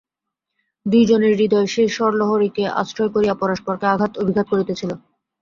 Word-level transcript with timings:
দুই 0.85 1.03
জনের 1.05 1.33
হৃদয় 1.35 1.67
সেই 1.67 1.89
স্বরলহরীকে 1.89 2.63
আশ্রয় 2.81 3.11
করিয়া 3.15 3.35
পরস্পরকে 3.41 3.85
আঘাত-অভিঘাত 3.87 4.45
করিতেছিল। 4.51 4.91